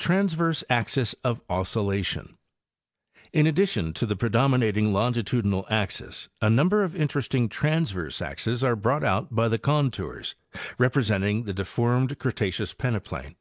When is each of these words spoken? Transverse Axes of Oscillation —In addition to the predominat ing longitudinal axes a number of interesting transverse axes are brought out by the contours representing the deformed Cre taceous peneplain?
Transverse 0.00 0.64
Axes 0.68 1.14
of 1.22 1.40
Oscillation 1.48 2.36
—In 3.32 3.46
addition 3.46 3.92
to 3.92 4.06
the 4.06 4.16
predominat 4.16 4.76
ing 4.76 4.92
longitudinal 4.92 5.68
axes 5.70 6.28
a 6.42 6.50
number 6.50 6.82
of 6.82 6.96
interesting 6.96 7.48
transverse 7.48 8.20
axes 8.20 8.64
are 8.64 8.74
brought 8.74 9.04
out 9.04 9.32
by 9.32 9.46
the 9.46 9.56
contours 9.60 10.34
representing 10.78 11.44
the 11.44 11.54
deformed 11.54 12.18
Cre 12.18 12.30
taceous 12.30 12.74
peneplain? 12.76 13.36